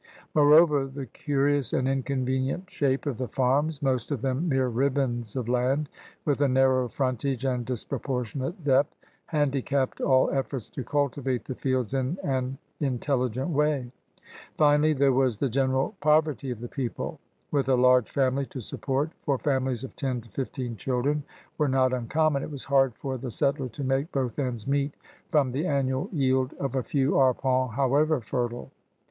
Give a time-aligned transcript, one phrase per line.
[0.33, 5.47] Moreover, the curious and inconvenient shape of the farms, most of them mere ribbons of
[5.47, 5.89] land,
[6.25, 8.87] with a narrow frontage and disproportionate dq>th,
[9.27, 13.91] handicapped all efforts to cultivate the fields in an intelligent way.
[14.57, 17.19] Finally, there was the general poyerty of the people.
[17.51, 21.21] With a large family to support, for families of ten to fifteen children
[21.59, 24.95] were not unconmion, it was hard for the settler to make both ends meet
[25.29, 28.71] from the annual yield of a few arpents, however fertile.